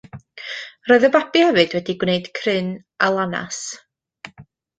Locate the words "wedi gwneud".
1.77-2.31